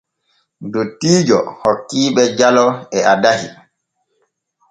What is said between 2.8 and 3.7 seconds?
e addahi.